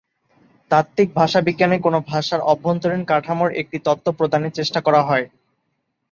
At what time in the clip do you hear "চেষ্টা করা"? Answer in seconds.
4.57-5.01